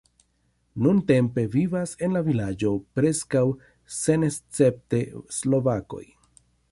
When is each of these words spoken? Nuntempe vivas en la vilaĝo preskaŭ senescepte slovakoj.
Nuntempe 0.85 1.41
vivas 1.55 1.93
en 2.07 2.15
la 2.17 2.23
vilaĝo 2.29 2.73
preskaŭ 2.99 3.45
senescepte 3.99 5.03
slovakoj. 5.41 6.05